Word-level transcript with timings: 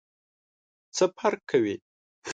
څه 0.95 1.05
فرق 1.17 1.41
کوي؟ 1.51 1.75